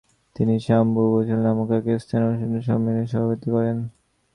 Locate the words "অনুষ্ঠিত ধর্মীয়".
2.25-2.63